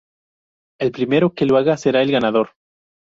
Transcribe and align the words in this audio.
El 0.79 0.91
primero 0.91 1.35
que 1.35 1.45
lo 1.45 1.57
haga 1.57 1.77
será 1.77 2.01
el 2.01 2.11
ganador. 2.11 2.53